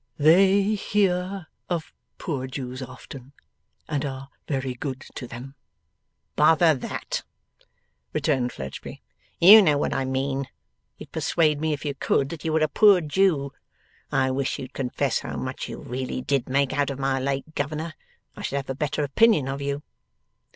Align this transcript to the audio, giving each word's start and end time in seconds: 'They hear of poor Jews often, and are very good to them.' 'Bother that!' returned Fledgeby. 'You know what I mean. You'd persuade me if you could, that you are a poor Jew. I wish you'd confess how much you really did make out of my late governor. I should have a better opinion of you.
'They 0.17 0.63
hear 0.73 1.45
of 1.69 1.93
poor 2.17 2.47
Jews 2.47 2.81
often, 2.81 3.33
and 3.87 4.03
are 4.03 4.29
very 4.47 4.73
good 4.73 5.01
to 5.13 5.27
them.' 5.27 5.53
'Bother 6.35 6.73
that!' 6.73 7.21
returned 8.11 8.51
Fledgeby. 8.51 9.03
'You 9.39 9.61
know 9.61 9.77
what 9.77 9.93
I 9.93 10.05
mean. 10.05 10.47
You'd 10.97 11.11
persuade 11.11 11.61
me 11.61 11.71
if 11.71 11.85
you 11.85 11.93
could, 11.93 12.29
that 12.29 12.43
you 12.43 12.57
are 12.57 12.63
a 12.63 12.67
poor 12.67 12.99
Jew. 13.01 13.51
I 14.11 14.31
wish 14.31 14.57
you'd 14.57 14.73
confess 14.73 15.19
how 15.19 15.35
much 15.35 15.69
you 15.69 15.77
really 15.77 16.23
did 16.23 16.49
make 16.49 16.73
out 16.73 16.89
of 16.89 16.97
my 16.97 17.19
late 17.19 17.53
governor. 17.53 17.93
I 18.35 18.41
should 18.41 18.55
have 18.55 18.71
a 18.71 18.73
better 18.73 19.03
opinion 19.03 19.47
of 19.47 19.61
you. 19.61 19.83